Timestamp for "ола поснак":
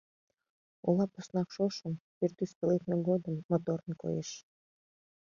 0.87-1.49